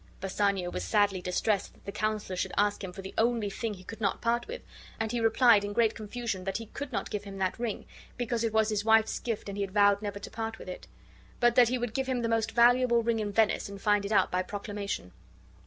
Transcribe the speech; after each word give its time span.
Bassanio 0.19 0.71
was 0.71 0.83
sadly 0.83 1.21
distressed 1.21 1.75
that 1.75 1.85
the 1.85 1.91
counselor 1.91 2.35
should 2.35 2.53
ask 2.57 2.83
him 2.83 2.91
for 2.91 3.03
the 3.03 3.13
only 3.19 3.51
thing 3.51 3.75
he 3.75 3.83
could 3.83 4.01
not 4.01 4.19
part 4.19 4.47
with, 4.47 4.63
and 4.99 5.11
he 5.11 5.19
replied, 5.19 5.63
in 5.63 5.73
great 5.73 5.93
confusion, 5.93 6.43
that 6.45 6.57
be 6.57 6.65
could 6.65 6.91
not 6.91 7.11
give 7.11 7.23
him 7.23 7.37
that 7.37 7.59
ring, 7.59 7.85
because 8.17 8.43
it 8.43 8.51
was 8.51 8.69
his 8.69 8.83
wife's 8.83 9.19
gift 9.19 9.47
and 9.47 9.59
he 9.59 9.61
had 9.61 9.69
vowed 9.69 10.01
never 10.01 10.17
to 10.17 10.31
part 10.31 10.57
with 10.57 10.67
it; 10.69 10.87
but 11.39 11.53
that 11.53 11.69
he 11.69 11.77
would 11.77 11.93
give 11.93 12.07
him 12.07 12.23
the 12.23 12.27
most 12.29 12.51
valuable 12.53 13.03
ring 13.03 13.19
in 13.19 13.31
Venice, 13.31 13.69
and 13.69 13.79
find 13.79 14.03
it 14.03 14.11
out 14.11 14.31
by 14.31 14.41
proclamation. 14.41 15.11